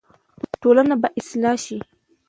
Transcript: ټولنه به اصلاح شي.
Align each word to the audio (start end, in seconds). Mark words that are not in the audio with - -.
ټولنه 0.61 0.95
به 1.01 1.07
اصلاح 1.19 1.55
شي. 1.65 1.77